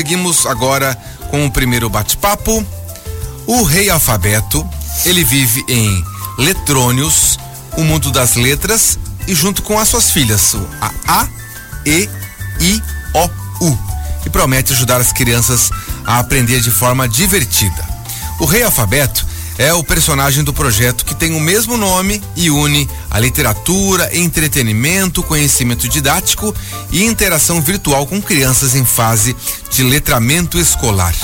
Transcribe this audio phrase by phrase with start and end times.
[0.00, 0.96] seguimos agora
[1.28, 2.66] com o primeiro bate-papo.
[3.46, 4.66] O rei alfabeto,
[5.04, 6.02] ele vive em
[6.38, 7.38] Letrônios,
[7.76, 11.28] o mundo das letras, e junto com as suas filhas, A, A
[11.84, 12.08] E,
[12.60, 12.82] I,
[13.12, 13.78] O, U,
[14.24, 15.70] e promete ajudar as crianças
[16.06, 17.84] a aprender de forma divertida.
[18.38, 19.26] O rei alfabeto
[19.60, 25.22] é o personagem do projeto que tem o mesmo nome e une a literatura, entretenimento,
[25.22, 26.54] conhecimento didático
[26.90, 29.36] e interação virtual com crianças em fase
[29.70, 31.14] de letramento escolar.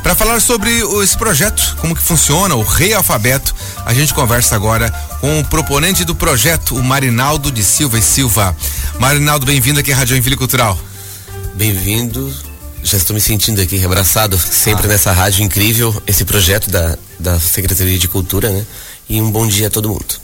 [0.00, 0.70] Para falar sobre
[1.02, 3.52] esse projeto, como que funciona, o Rei Alfabeto,
[3.84, 4.88] a gente conversa agora
[5.20, 8.56] com o proponente do projeto, o Marinaldo de Silva e Silva.
[9.00, 10.78] Marinaldo, bem-vindo aqui à Rádio Envile Cultural.
[11.54, 12.32] Bem-vindo.
[12.84, 14.88] Já estou me sentindo aqui abraçado sempre ah.
[14.88, 18.66] nessa rádio incrível, esse projeto da, da Secretaria de Cultura, né?
[19.08, 20.14] E um bom dia a todo mundo.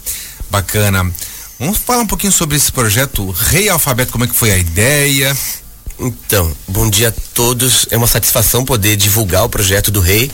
[0.49, 1.11] Bacana.
[1.59, 5.35] Vamos falar um pouquinho sobre esse projeto Rei Alfabeto, como é que foi a ideia?
[5.99, 7.85] Então, bom dia a todos.
[7.89, 10.31] É uma satisfação poder divulgar o projeto do Rei.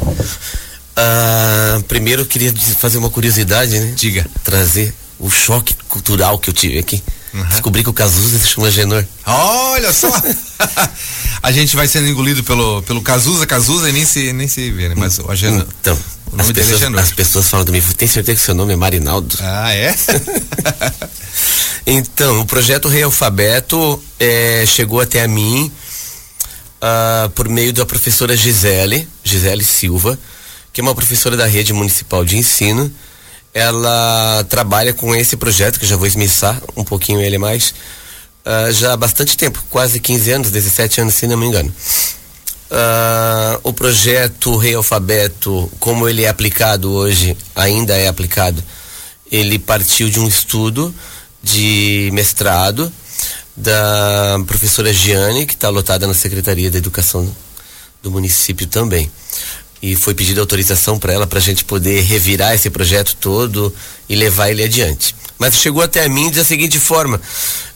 [0.97, 3.93] Uh, primeiro eu queria fazer uma curiosidade, né?
[3.95, 4.25] Diga.
[4.43, 7.01] Trazer o choque cultural que eu tive aqui.
[7.33, 7.43] Uhum.
[7.45, 9.03] Descobri que o Cazuza se chama Genor.
[9.25, 10.09] Olha só!
[11.43, 14.87] a gente vai sendo engolido pelo, pelo Cazuza, Cazuza e nem se, nem se vê,
[14.87, 14.95] né?
[14.95, 15.65] Mas o Agenor.
[15.81, 15.97] Então,
[16.35, 18.73] o nome as pessoas, é As pessoas falam do mim, tem certeza que seu nome
[18.73, 19.35] é Marinaldo?
[19.41, 19.95] Ah, é?
[21.87, 25.71] então, o projeto Rei Alfabeto é, chegou até a mim
[26.81, 30.17] uh, por meio da professora Gisele, Gisele Silva,
[30.71, 32.93] que é uma professora da rede municipal de ensino
[33.55, 37.73] ela trabalha com esse projeto, que já vou esmiçar um pouquinho ele mais,
[38.45, 41.73] uh, já há bastante tempo, quase 15 anos, 17 anos, se não me engano.
[42.75, 48.61] Uh, o projeto Rei Alfabeto, como ele é aplicado hoje, ainda é aplicado,
[49.31, 50.93] ele partiu de um estudo
[51.41, 52.91] de mestrado
[53.55, 57.33] da professora Giane, que está lotada na Secretaria da Educação
[58.03, 59.09] do município também
[59.81, 63.73] e foi pedida autorização para ela para a gente poder revirar esse projeto todo
[64.09, 65.15] e levar ele adiante.
[65.37, 67.19] Mas chegou até a mim da seguinte forma: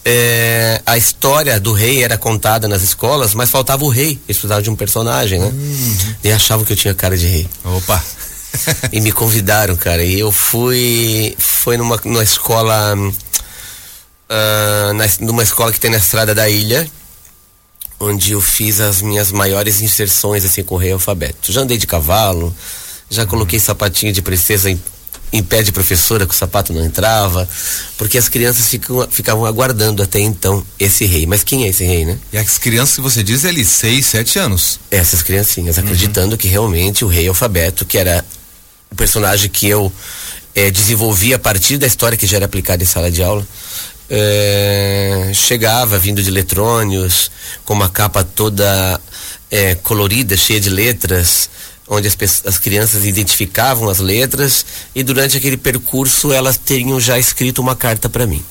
[0.06, 4.20] é, a história do rei era contada nas escolas, mas faltava o rei.
[4.28, 5.48] Eles precisavam de um personagem, né?
[5.48, 6.16] Uhum.
[6.24, 7.48] E achavam que eu tinha cara de rei.
[7.64, 8.04] Opa!
[8.92, 10.04] e me convidaram, cara.
[10.04, 16.34] E eu fui, foi numa, numa escola, uh, na, numa escola que tem na estrada
[16.34, 16.90] da ilha
[18.00, 21.52] onde eu fiz as minhas maiores inserções assim com o rei alfabeto.
[21.52, 22.56] Já andei de cavalo,
[23.10, 24.82] já coloquei sapatinho de princesa em,
[25.32, 27.48] em pé de professora que o sapato não entrava,
[27.98, 31.26] porque as crianças ficam, ficavam aguardando até então esse rei.
[31.26, 32.18] Mas quem é esse rei, né?
[32.34, 34.80] E as crianças que você diz ali, seis, sete anos.
[34.90, 35.84] Essas criancinhas, uhum.
[35.84, 38.26] acreditando que realmente o rei alfabeto, que era
[38.92, 39.92] o personagem que eu
[40.56, 43.48] é, desenvolvi a partir da história que já era aplicada em sala de aula,
[44.10, 47.30] é, chegava vindo de eletrônios,
[47.64, 49.00] com uma capa toda
[49.52, 51.50] é, colorida, cheia de letras,
[51.90, 57.60] onde as, as crianças identificavam as letras e durante aquele percurso elas teriam já escrito
[57.60, 58.44] uma carta para mim.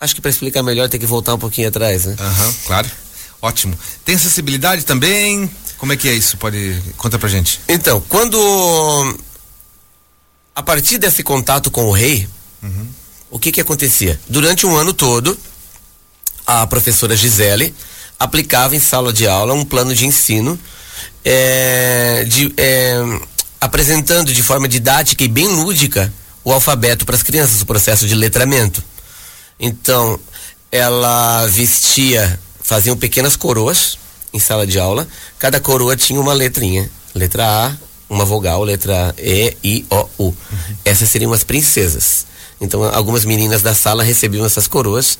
[0.00, 2.16] Acho que para explicar melhor tem que voltar um pouquinho atrás, né?
[2.18, 2.90] Aham, uhum, claro.
[3.40, 3.78] Ótimo.
[4.04, 5.50] Tem acessibilidade também?
[5.78, 6.36] Como é que é isso?
[6.36, 7.60] Pode conta pra gente.
[7.68, 9.18] Então, quando
[10.54, 12.28] a partir desse contato com o rei,
[12.62, 13.00] uhum
[13.30, 14.18] o que que acontecia?
[14.28, 15.38] Durante um ano todo,
[16.46, 17.72] a professora Gisele
[18.18, 20.58] aplicava em sala de aula um plano de ensino
[21.24, 23.20] é, de, é,
[23.60, 26.12] apresentando de forma didática e bem lúdica
[26.44, 28.82] o alfabeto para as crianças, o processo de letramento.
[29.58, 30.18] Então,
[30.72, 33.98] ela vestia, faziam pequenas coroas
[34.32, 35.06] em sala de aula,
[35.38, 37.76] cada coroa tinha uma letrinha, letra A,
[38.08, 40.36] uma vogal, letra E, I, O, U.
[40.84, 42.26] Essas seriam as princesas.
[42.60, 45.18] Então, algumas meninas da sala recebiam essas coroas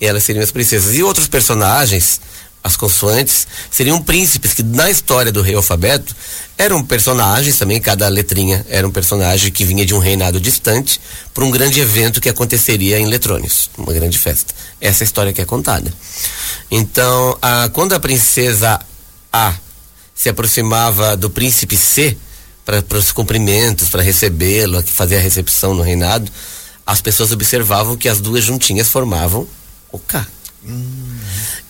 [0.00, 0.94] e elas seriam as princesas.
[0.94, 2.20] E outros personagens,
[2.62, 6.14] as consoantes, seriam príncipes que na história do rei alfabeto
[6.56, 11.00] eram personagens também, cada letrinha era um personagem que vinha de um reinado distante
[11.34, 14.54] para um grande evento que aconteceria em Letrônios, uma grande festa.
[14.80, 15.92] Essa é história que é contada.
[16.70, 18.78] Então, a, quando a princesa
[19.32, 19.54] A
[20.14, 22.16] se aproximava do príncipe C
[22.64, 26.30] para os cumprimentos, para recebê-lo, fazer a recepção no reinado,
[26.86, 29.48] as pessoas observavam que as duas juntinhas formavam
[29.90, 30.24] o K.
[30.64, 31.21] Hum.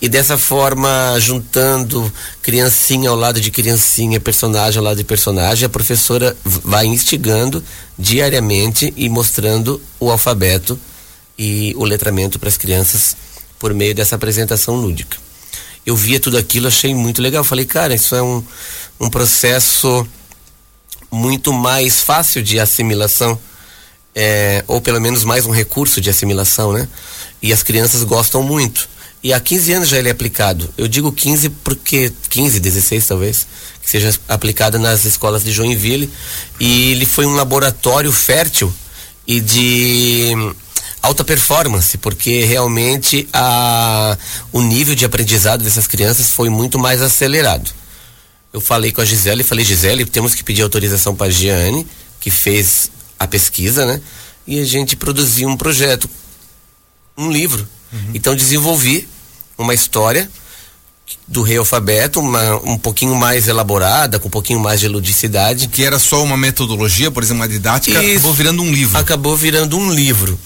[0.03, 2.13] E dessa forma, juntando
[2.43, 7.63] criancinha ao lado de criancinha, personagem ao lado de personagem, a professora vai instigando
[7.97, 10.77] diariamente e mostrando o alfabeto
[11.39, 13.17] e o letramento para as crianças
[13.61, 15.17] por meio dessa apresentação lúdica.
[15.87, 17.45] Eu via tudo aquilo, achei muito legal.
[17.45, 18.43] Falei, cara, isso é um,
[18.99, 20.05] um processo
[21.13, 23.39] muito mais fácil de assimilação
[24.15, 26.89] é, ou pelo menos mais um recurso de assimilação, né?
[27.41, 28.89] E as crianças gostam muito.
[29.23, 30.69] E há 15 anos já ele é aplicado.
[30.77, 33.47] Eu digo 15 porque 15, 16 talvez,
[33.81, 36.11] que seja aplicado nas escolas de Joinville.
[36.59, 38.73] E ele foi um laboratório fértil
[39.27, 40.33] e de
[41.01, 44.17] alta performance, porque realmente a,
[44.53, 47.71] o nível de aprendizado dessas crianças foi muito mais acelerado.
[48.53, 51.87] Eu falei com a Gisele, falei, Gisele, temos que pedir autorização para a Giane,
[52.21, 54.01] que fez a pesquisa, né?
[54.47, 56.09] E a gente produziu um projeto,
[57.17, 57.67] um livro.
[57.93, 58.11] Uhum.
[58.15, 59.09] Então desenvolvi
[59.63, 60.29] uma história
[61.27, 65.69] do rei alfabeto, uma, um pouquinho mais elaborada, com um pouquinho mais de ludicidade.
[65.69, 68.99] Que era só uma metodologia, por exemplo, uma didática, Isso, acabou virando um livro.
[68.99, 70.39] Acabou virando um livro.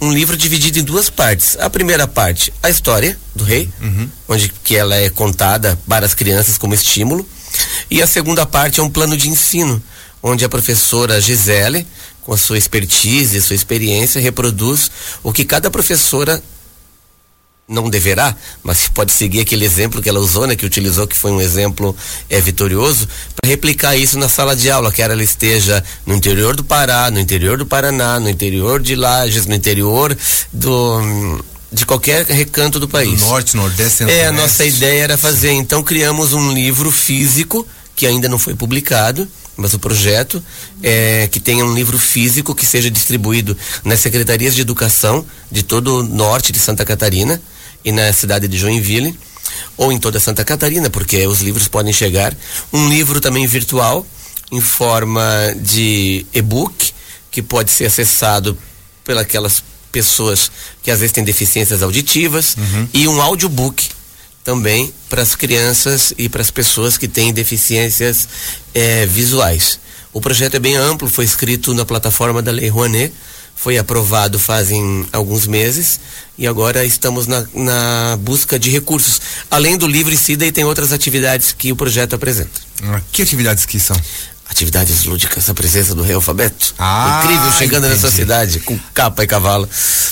[0.00, 1.56] Um livro dividido em duas partes.
[1.60, 4.08] A primeira parte, a história do rei, uhum.
[4.28, 7.26] onde que ela é contada para as crianças como estímulo.
[7.90, 9.82] E a segunda parte é um plano de ensino,
[10.22, 11.86] onde a professora Gisele,
[12.22, 14.90] com a sua expertise, sua experiência, reproduz
[15.22, 16.42] o que cada professora
[17.72, 21.32] não deverá, mas pode seguir aquele exemplo que ela usou, né, que utilizou, que foi
[21.32, 21.96] um exemplo
[22.28, 26.62] é, vitorioso, para replicar isso na sala de aula, quer ela esteja no interior do
[26.62, 30.16] Pará, no interior do Paraná, no interior de Lages, no interior
[30.52, 31.42] do
[31.72, 33.20] de qualquer recanto do país.
[33.20, 35.56] Do norte, nordeste, É, a nossa ideia era fazer, Sim.
[35.56, 37.66] então criamos um livro físico
[37.96, 39.26] que ainda não foi publicado,
[39.56, 40.42] mas o projeto
[40.82, 45.98] é que tenha um livro físico que seja distribuído nas secretarias de educação de todo
[45.98, 47.40] o norte de Santa Catarina
[47.84, 49.18] e na cidade de Joinville
[49.76, 52.34] ou em toda Santa Catarina, porque os livros podem chegar.
[52.72, 54.06] Um livro também virtual
[54.50, 55.24] em forma
[55.56, 56.92] de e-book
[57.30, 58.56] que pode ser acessado
[59.04, 60.50] pelas pessoas
[60.82, 62.88] que às vezes têm deficiências auditivas uhum.
[62.92, 63.90] e um audiobook
[64.44, 68.28] também para as crianças e para as pessoas que têm deficiências
[68.74, 69.78] é, visuais.
[70.12, 73.12] O projeto é bem amplo, foi escrito na plataforma da Lei Rouanet,
[73.62, 76.00] foi aprovado fazem alguns meses
[76.36, 79.20] e agora estamos na, na busca de recursos.
[79.48, 82.60] Além do livro em si, daí tem outras atividades que o projeto apresenta.
[82.82, 83.96] Ah, que atividades que são?
[84.52, 86.74] atividades lúdicas, a presença do rei alfabeto.
[86.78, 88.02] Ah, Incrível, chegando entendi.
[88.02, 89.66] nessa cidade com capa e cavalo.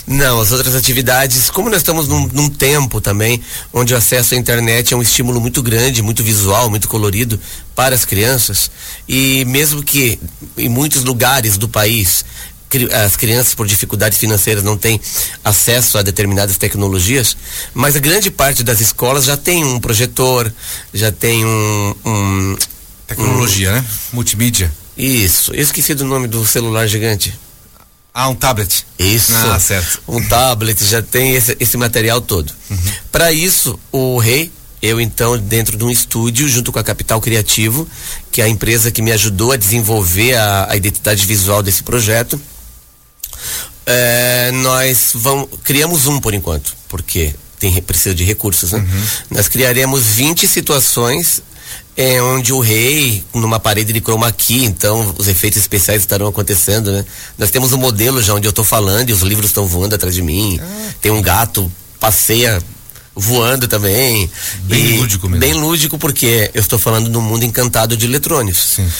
[0.06, 4.38] Não, as outras atividades, como nós estamos num, num, tempo também, onde o acesso à
[4.38, 7.38] internet é um estímulo muito grande, muito visual, muito colorido
[7.76, 8.70] para as crianças,
[9.06, 10.18] e mesmo que
[10.56, 12.24] em muitos lugares do país
[12.92, 15.00] as crianças por dificuldades financeiras não têm
[15.44, 17.36] acesso a determinadas tecnologias,
[17.74, 20.52] mas a grande parte das escolas já tem um projetor,
[20.92, 22.56] já tem um, um
[23.10, 23.74] Tecnologia, hum.
[23.74, 23.84] né?
[24.12, 24.72] Multimídia.
[24.96, 25.52] Isso.
[25.52, 27.36] Eu esqueci do nome do celular gigante.
[28.14, 28.86] Ah, um tablet.
[28.98, 29.32] Isso.
[29.34, 30.00] Ah, certo.
[30.06, 32.52] Um tablet, já tem esse, esse material todo.
[32.70, 32.78] Uhum.
[33.10, 37.88] Para isso, o rei, eu então, dentro de um estúdio, junto com a Capital Criativo,
[38.30, 42.40] que é a empresa que me ajudou a desenvolver a, a identidade visual desse projeto,
[43.86, 48.78] é, nós vamos, criamos um por enquanto, porque tem, precisa de recursos, né?
[48.78, 49.02] Uhum.
[49.30, 51.42] Nós criaremos 20 situações
[51.96, 56.90] é onde o rei, numa parede de chroma key, então os efeitos especiais estarão acontecendo,
[56.90, 57.04] né?
[57.36, 60.14] Nós temos um modelo já onde eu estou falando e os livros estão voando atrás
[60.14, 60.58] de mim.
[60.62, 60.92] Ah.
[61.00, 62.62] Tem um gato, passeia
[63.14, 64.30] voando também.
[64.62, 65.40] Bem lúdico mesmo.
[65.40, 68.76] Bem lúdico porque eu estou falando do mundo encantado de eletrônicos.
[68.76, 68.90] Sim.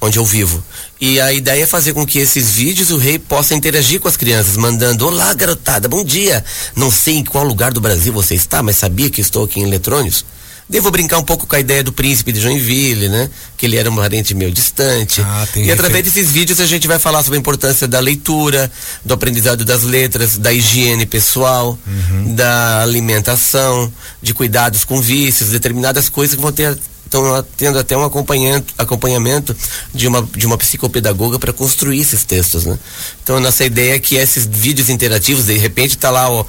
[0.00, 0.64] Onde eu vivo.
[1.00, 4.18] E a ideia é fazer com que esses vídeos o rei possa interagir com as
[4.18, 6.44] crianças, mandando: Olá, garotada, bom dia.
[6.76, 9.62] Não sei em qual lugar do Brasil você está, mas sabia que estou aqui em
[9.62, 10.26] Eletrônicos?
[10.68, 13.28] Devo brincar um pouco com a ideia do príncipe de Joinville, né?
[13.56, 15.20] Que ele era um parente meio distante.
[15.20, 18.70] Ah, e através desses vídeos a gente vai falar sobre a importância da leitura,
[19.04, 22.34] do aprendizado das letras, da higiene pessoal, uhum.
[22.36, 23.92] da alimentação,
[24.22, 26.78] de cuidados com vícios, determinadas coisas que vão ter
[27.10, 29.56] estão tendo até um acompanhamento, acompanhamento
[29.92, 32.78] de uma, de uma psicopedagoga para construir esses textos, né?
[33.22, 36.44] Então a nossa ideia é que esses vídeos interativos, de repente está lá ó,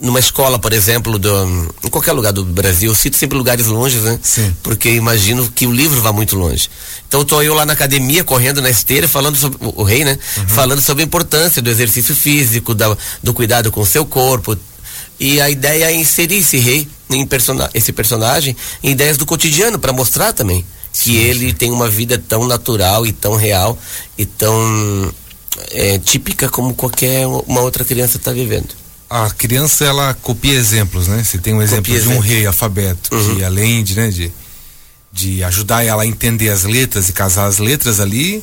[0.00, 4.02] numa escola, por exemplo, do, em qualquer lugar do Brasil, eu cito sempre lugares longes,
[4.02, 4.18] né?
[4.22, 4.52] Sim.
[4.62, 6.68] Porque imagino que o livro vá muito longe.
[7.06, 10.18] Então estou eu lá na academia, correndo na esteira, falando sobre o, o rei, né?
[10.38, 10.48] Uhum.
[10.48, 14.56] Falando sobre a importância do exercício físico, da, do cuidado com o seu corpo.
[15.22, 19.78] E a ideia é inserir esse rei, em persona, esse personagem, em ideias do cotidiano,
[19.78, 21.54] para mostrar também que sim, ele sim.
[21.54, 23.78] tem uma vida tão natural e tão real
[24.18, 25.14] e tão
[25.70, 28.74] é, típica como qualquer uma outra criança está vivendo
[29.08, 31.22] a criança ela copia exemplos, né?
[31.22, 33.36] Você tem um exemplo copia de um rei alfabeto uhum.
[33.36, 34.32] que além de, né, de,
[35.12, 38.42] de ajudar ela a entender as letras e casar as letras ali,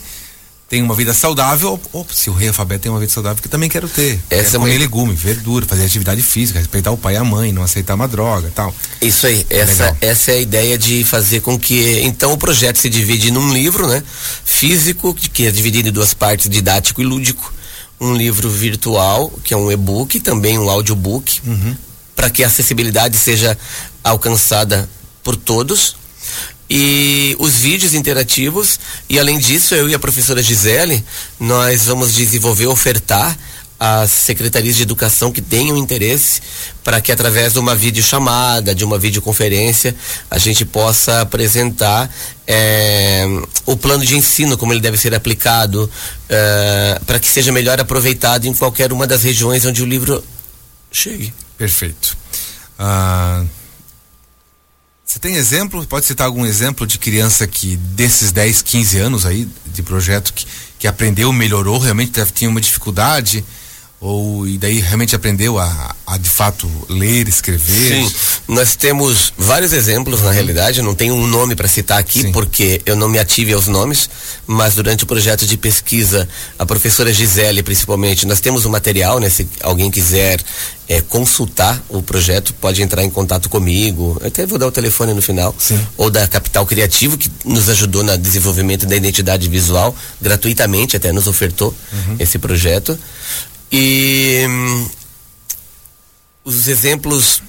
[0.69, 1.79] tem uma vida saudável.
[1.91, 4.19] Opa, se o rei alfabeto tem uma vida saudável, que também quero ter.
[4.29, 7.63] Essa é comer legume, verdura, fazer atividade física, respeitar o pai e a mãe, não
[7.63, 8.73] aceitar uma droga, tal.
[9.01, 12.77] Isso aí, é essa, essa é a ideia de fazer com que então o projeto
[12.77, 14.03] se divide num livro, né?
[14.45, 17.53] Físico, que é dividido em duas partes, didático e lúdico
[17.99, 21.75] um livro virtual, que é um e-book, também um audiobook, uhum.
[22.15, 23.57] para que a acessibilidade seja
[24.01, 24.89] alcançada
[25.21, 25.98] por todos
[26.69, 31.03] e os vídeos interativos e além disso eu e a professora Gisele
[31.39, 33.37] nós vamos desenvolver ofertar
[33.79, 36.41] as secretarias de educação que tenham interesse
[36.83, 39.95] para que através de uma videochamada, de uma videoconferência,
[40.29, 42.13] a gente possa apresentar
[42.45, 43.25] é,
[43.65, 45.89] o plano de ensino, como ele deve ser aplicado,
[46.27, 50.21] é, para que seja melhor aproveitado em qualquer uma das regiões onde o livro
[50.91, 51.33] chegue.
[51.57, 52.17] Perfeito.
[52.77, 53.45] Ah,
[55.09, 55.83] você tem exemplo?
[55.87, 60.45] Pode citar algum exemplo de criança que desses 10, 15 anos aí de projeto que,
[60.77, 63.43] que aprendeu, melhorou, realmente tinha uma dificuldade?
[64.01, 68.07] Ou e daí realmente aprendeu a, a, de fato ler, escrever?
[68.07, 68.11] Sim,
[68.47, 72.31] nós temos vários exemplos na realidade, não tenho um nome para citar aqui Sim.
[72.31, 74.09] porque eu não me ative aos nomes,
[74.47, 76.27] mas durante o projeto de pesquisa,
[76.57, 80.39] a professora Gisele principalmente, nós temos o um material, né, se alguém quiser
[80.87, 85.13] é, consultar o projeto, pode entrar em contato comigo, eu até vou dar o telefone
[85.13, 85.79] no final, Sim.
[85.97, 91.27] ou da Capital Criativo, que nos ajudou no desenvolvimento da identidade visual, gratuitamente até nos
[91.27, 92.15] ofertou uhum.
[92.17, 92.97] esse projeto.
[93.71, 94.89] E hum,
[96.43, 97.41] os exemplos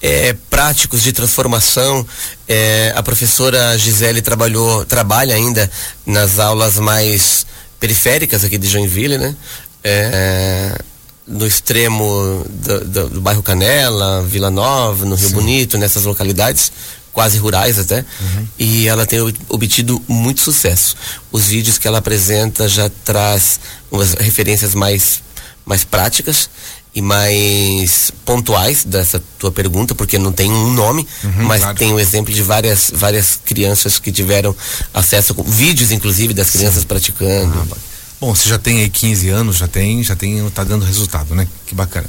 [0.00, 2.06] é, práticos de transformação,
[2.46, 5.70] é, a professora Gisele trabalhou, trabalha ainda
[6.06, 7.46] nas aulas mais
[7.80, 9.34] periféricas aqui de Joinville, né?
[9.82, 10.78] É,
[11.26, 15.34] no extremo do, do, do, bairro Canela, Vila Nova, no Rio Sim.
[15.34, 16.70] Bonito, nessas localidades
[17.14, 18.48] quase rurais até, uhum.
[18.58, 20.96] e ela tem obtido muito sucesso.
[21.30, 25.22] Os vídeos que ela apresenta já traz umas referências mais
[25.64, 26.48] mais práticas
[26.94, 31.76] e mais pontuais dessa tua pergunta, porque não tem um nome, uhum, mas claro.
[31.76, 34.54] tem o um exemplo de várias, várias crianças que tiveram
[34.92, 36.86] acesso, vídeos inclusive das crianças Sim.
[36.86, 37.68] praticando.
[37.72, 37.76] Ah,
[38.20, 41.48] bom, você já tem aí 15 anos, já tem, já tem, tá dando resultado, né?
[41.66, 42.06] Que bacana.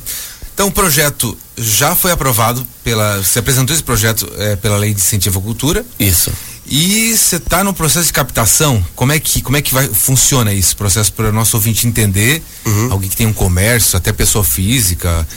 [0.53, 5.01] Então o projeto já foi aprovado pela, você apresentou esse projeto é, pela lei de
[5.01, 5.85] incentivo à cultura.
[5.99, 6.31] Isso.
[6.67, 10.51] E você está no processo de captação, como é que, como é que vai, funciona
[10.53, 12.91] esse processo para o nosso ouvinte entender, uhum.
[12.91, 15.27] alguém que tem um comércio, até pessoa física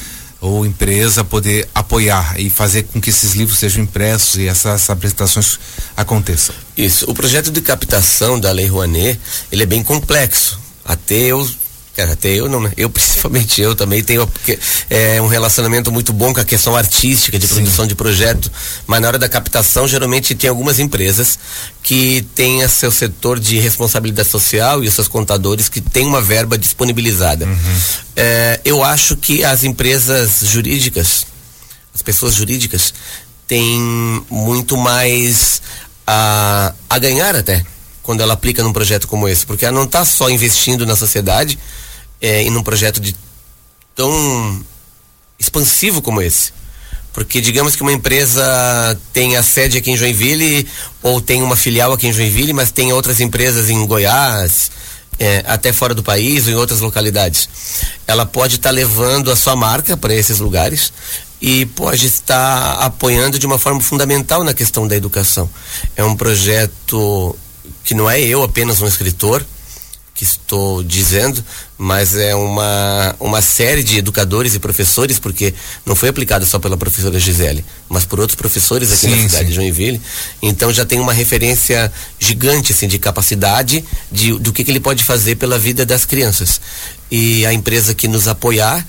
[0.40, 5.58] ou empresa poder apoiar e fazer com que esses livros sejam impressos e essas apresentações
[5.96, 6.54] aconteçam.
[6.76, 9.20] Isso, o projeto de captação da Lei Rouanet,
[9.50, 10.58] ele é bem complexo.
[10.84, 11.48] Até eu
[11.98, 12.70] Cara, até eu não, né?
[12.76, 14.30] Eu, principalmente eu também tenho
[14.88, 17.88] é, um relacionamento muito bom com a questão artística, de produção Sim.
[17.88, 18.52] de projeto,
[18.86, 21.36] mas na hora da captação, geralmente tem algumas empresas
[21.82, 26.56] que têm seu setor de responsabilidade social e os seus contadores que têm uma verba
[26.56, 27.46] disponibilizada.
[27.46, 27.80] Uhum.
[28.14, 31.26] É, eu acho que as empresas jurídicas,
[31.92, 32.94] as pessoas jurídicas,
[33.48, 35.60] têm muito mais
[36.06, 37.64] a, a ganhar até
[38.04, 41.58] quando ela aplica num projeto como esse, porque ela não está só investindo na sociedade,
[42.20, 43.14] é, em um projeto de
[43.94, 44.64] tão
[45.38, 46.52] expansivo como esse.
[47.12, 48.44] Porque digamos que uma empresa
[49.12, 50.68] tem a sede aqui em Joinville
[51.02, 54.70] ou tem uma filial aqui em Joinville, mas tem outras empresas em Goiás,
[55.18, 57.48] é, até fora do país ou em outras localidades.
[58.06, 60.92] Ela pode estar tá levando a sua marca para esses lugares
[61.40, 65.48] e pode estar apoiando de uma forma fundamental na questão da educação.
[65.96, 67.36] É um projeto
[67.84, 69.44] que não é eu apenas um escritor,
[70.18, 71.44] que estou dizendo,
[71.78, 75.54] mas é uma, uma série de educadores e professores, porque
[75.86, 79.44] não foi aplicada só pela professora Gisele, mas por outros professores aqui sim, na cidade
[79.44, 79.50] sim.
[79.50, 80.02] de Joinville.
[80.42, 85.04] Então já tem uma referência gigante assim, de capacidade de, do que, que ele pode
[85.04, 86.60] fazer pela vida das crianças.
[87.08, 88.84] E a empresa que nos apoiar,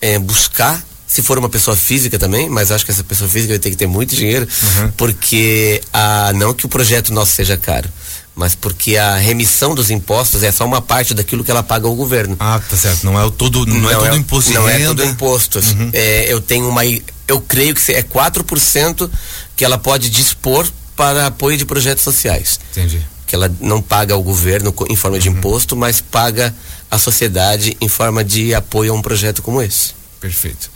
[0.00, 3.58] é, buscar se for uma pessoa física também, mas acho que essa pessoa física vai
[3.58, 4.92] ter que ter muito dinheiro, uhum.
[4.96, 7.88] porque a, não que o projeto nosso seja caro,
[8.34, 11.94] mas porque a remissão dos impostos é só uma parte daquilo que ela paga ao
[11.94, 12.36] governo.
[12.38, 13.04] Ah, tá certo.
[13.04, 14.52] Não é o todo, não, não é, é todo imposto.
[14.52, 15.58] Não é todo imposto.
[15.58, 15.90] Uhum.
[15.92, 16.82] É, eu tenho uma,
[17.28, 19.10] eu creio que é 4%
[19.56, 22.58] que ela pode dispor para apoio de projetos sociais.
[22.72, 23.00] Entendi.
[23.26, 25.36] Que ela não paga ao governo em forma de uhum.
[25.36, 26.54] imposto, mas paga
[26.90, 29.92] à sociedade em forma de apoio a um projeto como esse.
[30.20, 30.70] Perfeito.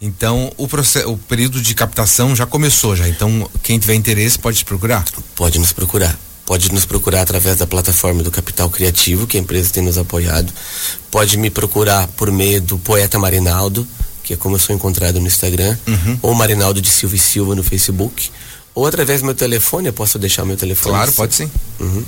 [0.00, 3.08] Então, o, processo, o período de captação já começou já.
[3.08, 5.04] Então, quem tiver interesse pode te procurar?
[5.34, 6.18] Pode nos procurar.
[6.46, 10.52] Pode nos procurar através da plataforma do Capital Criativo, que a empresa tem nos apoiado.
[11.10, 13.88] Pode me procurar por meio do Poeta Marinaldo,
[14.22, 16.18] que é como eu sou encontrado no Instagram, uhum.
[16.20, 18.30] ou Marinaldo de Silva e Silva no Facebook,
[18.74, 20.94] ou através do meu telefone, eu posso deixar o meu telefone?
[20.94, 21.50] Claro, pode sim.
[21.80, 22.02] Uhum.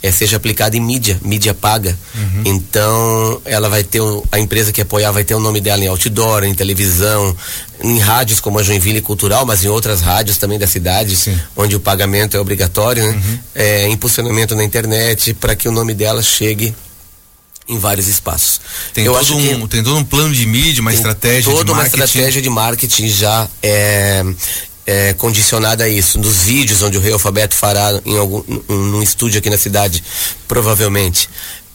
[0.02, 1.96] é, seja aplicada em mídia, mídia paga.
[2.14, 2.42] Uhum.
[2.44, 4.00] Então, ela vai ter,
[4.32, 7.36] a empresa que apoiar vai ter o nome dela em outdoor, em televisão,
[7.80, 11.38] em rádios como a Joinville Cultural, mas em outras rádios também da cidade, Sim.
[11.56, 13.12] onde o pagamento é obrigatório, né?
[13.12, 13.38] Uhum.
[13.54, 16.74] É, impulsionamento na internet, para que o nome dela chegue
[17.68, 18.60] em vários espaços.
[18.92, 21.96] Tem, Eu todo um, tem todo um plano de mídia, uma estratégia toda de marketing.
[21.96, 24.22] uma estratégia de marketing já é,
[24.86, 26.18] é, condicionada a isso.
[26.18, 30.02] Nos vídeos onde o Rei Alfabeto fará em algum num estúdio aqui na cidade,
[30.46, 31.28] provavelmente.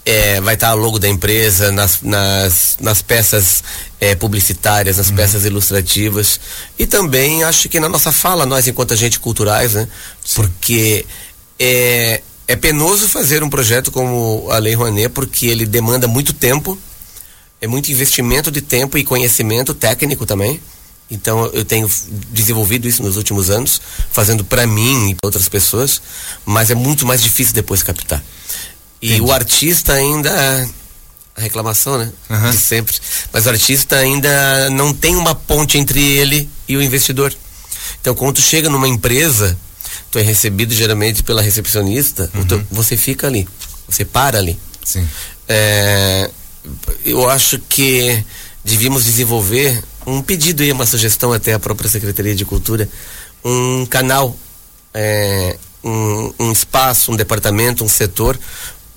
[0.05, 3.63] É, vai estar o logo da empresa nas, nas, nas peças
[3.99, 5.15] é, publicitárias, nas uhum.
[5.15, 6.39] peças ilustrativas
[6.79, 9.87] e também acho que na nossa fala, nós enquanto agentes culturais, né?
[10.25, 10.35] Sim.
[10.35, 11.05] Porque
[11.59, 16.75] é, é penoso fazer um projeto como a Lei Rouanet porque ele demanda muito tempo,
[17.61, 20.59] é muito investimento de tempo e conhecimento técnico também.
[21.11, 21.89] Então eu tenho
[22.31, 26.01] desenvolvido isso nos últimos anos, fazendo para mim e para outras pessoas,
[26.45, 28.23] mas é muito mais difícil depois captar.
[29.01, 29.21] E Entendi.
[29.21, 30.69] o artista ainda
[31.35, 32.11] a reclamação, né?
[32.29, 32.51] Uhum.
[32.51, 32.95] De sempre.
[33.31, 37.33] Mas o artista ainda não tem uma ponte entre ele e o investidor.
[38.01, 39.57] Então, quando tu chega numa empresa,
[40.11, 42.45] tu é recebido geralmente pela recepcionista, uhum.
[42.45, 43.47] tu, você fica ali,
[43.87, 44.59] você para ali.
[44.83, 45.07] Sim.
[45.47, 46.29] É,
[47.05, 48.23] eu acho que
[48.63, 52.89] devíamos desenvolver um pedido e uma sugestão até à própria Secretaria de Cultura,
[53.43, 54.35] um canal,
[54.93, 58.37] é, um, um espaço, um departamento, um setor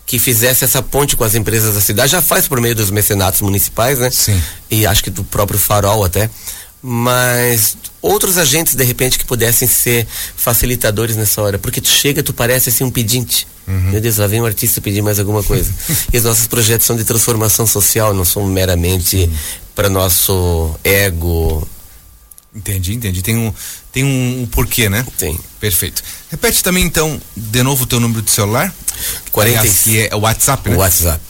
[0.07, 2.13] que fizesse essa ponte com as empresas da cidade.
[2.13, 4.11] Já faz por meio dos mecenatos municipais, né?
[4.11, 4.41] Sim.
[4.71, 6.29] E acho que do próprio Farol até.
[6.83, 11.59] Mas outros agentes, de repente, que pudessem ser facilitadores nessa hora.
[11.59, 13.47] Porque tu chega, tu parece assim um pedinte.
[13.69, 13.93] Uhum.
[13.93, 15.73] Meu Deus, lá vem um artista pedir mais alguma coisa.
[16.13, 19.31] e os nossos projetos são de transformação social, não são meramente
[19.77, 21.67] para nosso ego.
[22.55, 23.23] Entendi, entendi.
[23.23, 23.55] Tem um,
[23.93, 25.07] tem um, um porquê, né?
[25.17, 25.39] Tem.
[25.61, 26.03] Perfeito.
[26.31, 28.75] Repete também, então, de novo o teu número de celular.
[29.31, 29.61] 40...
[29.61, 30.77] Aliás, que é o WhatsApp, né?
[30.77, 31.23] WhatsApp.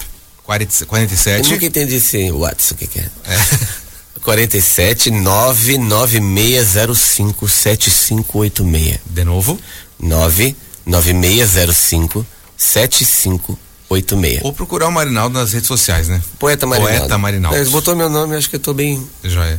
[0.44, 1.44] 40, 47.
[1.44, 3.10] Eu nunca entendi esse WhatsApp, o que, que é?
[3.26, 3.81] é.
[4.22, 9.00] 47 99605 7586.
[9.06, 9.58] De novo?
[9.98, 12.24] 99605
[12.56, 14.40] 7586.
[14.42, 16.22] Ou procurar o Marinaldo nas redes sociais, né?
[16.38, 16.98] Poeta Marinaldo.
[16.98, 17.58] Poeta Marinaldo.
[17.58, 19.04] Ele botou meu nome, acho que eu tô bem.
[19.24, 19.58] Já é.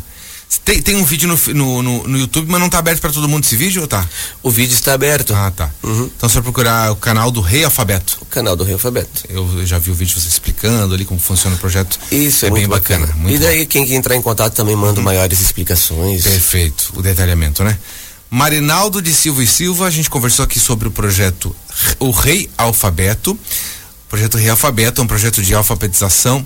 [0.63, 3.27] Tem, tem um vídeo no, no, no, no YouTube, mas não está aberto para todo
[3.27, 4.07] mundo esse vídeo ou tá?
[4.41, 5.33] O vídeo está aberto.
[5.33, 5.69] Ah, tá.
[5.81, 6.09] Uhum.
[6.15, 8.17] Então você vai procurar o canal do Rei Alfabeto.
[8.21, 9.23] O canal do Rei Alfabeto.
[9.29, 11.99] Eu já vi o vídeo você explicando ali como funciona o projeto.
[12.11, 13.07] Isso, é, é bem bacana.
[13.07, 13.31] bacana.
[13.31, 13.67] e daí bom.
[13.67, 15.05] quem entrar em contato também manda uhum.
[15.05, 16.23] maiores explicações.
[16.23, 17.77] Perfeito, o detalhamento, né?
[18.29, 21.55] Marinaldo de Silva e Silva, a gente conversou aqui sobre o projeto
[21.99, 23.33] O Rei Alfabeto.
[23.33, 26.43] O projeto Rei Alfabeto é um projeto de alfabetização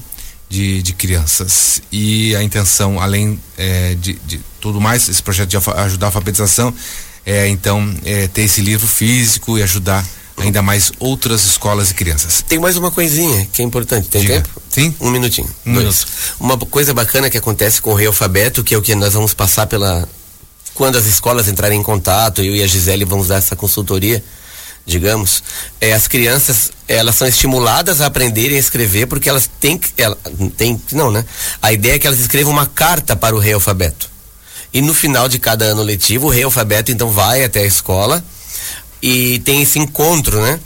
[0.49, 1.81] de, de crianças.
[1.91, 6.73] E a intenção, além é, de, de, tudo mais, esse projeto de ajudar a alfabetização,
[7.25, 10.05] é então é, ter esse livro físico e ajudar
[10.37, 12.43] ainda mais outras escolas e crianças.
[12.47, 14.35] Tem mais uma coisinha que é importante, tem Diga.
[14.35, 14.61] tempo?
[14.69, 14.95] Sim.
[14.99, 15.49] Um minutinho.
[15.65, 15.85] Um dois.
[15.85, 16.07] minuto.
[16.39, 19.33] Uma coisa bacana que acontece com o Rei Alfabeto, que é o que nós vamos
[19.33, 20.07] passar pela.
[20.75, 24.23] Quando as escolas entrarem em contato, eu e a Gisele vamos dar essa consultoria
[24.87, 25.43] digamos,
[25.81, 30.17] é, as crianças elas são estimuladas a aprenderem a escrever porque elas têm que, ela,
[30.55, 31.25] tem, não, né?
[31.61, 34.09] A ideia é que elas escrevam uma carta para o rei alfabeto.
[34.73, 38.23] E no final de cada ano letivo, o rei alfabeto então vai até a escola
[39.01, 40.57] e tem esse encontro, né?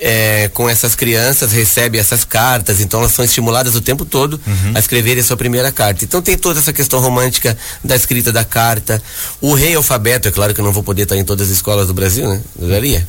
[0.00, 4.72] É, com essas crianças, recebe essas cartas, então elas são estimuladas o tempo todo uhum.
[4.74, 6.04] a escreverem a sua primeira carta.
[6.04, 9.02] Então tem toda essa questão romântica da escrita da carta.
[9.40, 11.86] O rei alfabeto, é claro que eu não vou poder estar em todas as escolas
[11.86, 12.40] do Brasil, né?
[12.56, 13.06] Daria.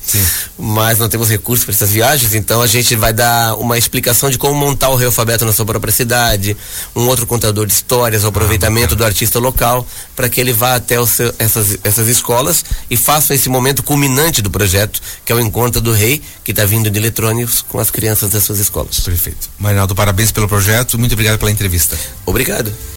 [0.58, 4.38] Mas não temos recursos para essas viagens, então a gente vai dar uma explicação de
[4.38, 6.58] como montar o rei alfabeto na sua própria cidade,
[6.95, 10.75] um outro contador de histórias, o aproveitamento ah, do artista local, para que ele vá
[10.75, 15.39] até seu, essas, essas escolas e faça esse momento culminante do projeto, que é o
[15.39, 19.00] encontro do rei, que está vindo de eletrônicos com as crianças das suas escolas.
[19.00, 19.50] Perfeito.
[19.60, 20.98] Marinaldo, parabéns pelo projeto.
[20.98, 21.98] Muito obrigado pela entrevista.
[22.26, 22.72] Obrigado.